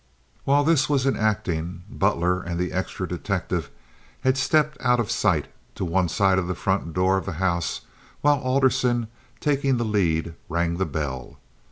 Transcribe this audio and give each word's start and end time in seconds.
While 0.45 0.63
this 0.63 0.89
was 0.89 1.05
enacting, 1.05 1.83
Butler 1.87 2.41
and 2.41 2.59
the 2.59 2.71
extra 2.71 3.07
detective 3.07 3.69
had 4.21 4.35
stepped 4.35 4.75
out 4.79 4.99
of 4.99 5.11
sight, 5.11 5.45
to 5.75 5.85
one 5.85 6.09
side 6.09 6.39
of 6.39 6.47
the 6.47 6.55
front 6.55 6.91
door 6.95 7.17
of 7.17 7.27
the 7.27 7.33
house, 7.33 7.81
while 8.21 8.39
Alderson, 8.39 9.09
taking 9.39 9.77
the 9.77 9.85
lead, 9.85 10.33
rang 10.49 10.77
the 10.77 10.87
bell. 10.87 11.37